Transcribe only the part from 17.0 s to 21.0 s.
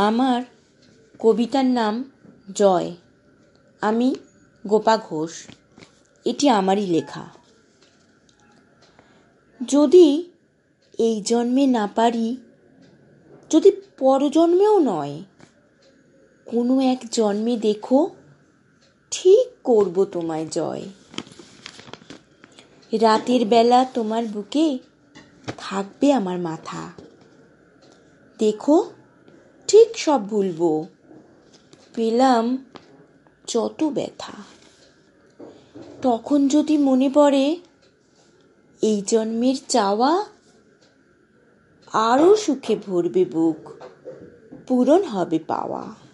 জন্মে দেখো ঠিক করব তোমায় জয়।